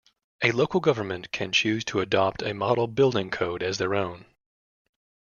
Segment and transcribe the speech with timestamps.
[0.43, 4.25] A local government can choose to adopt a model building code as their own.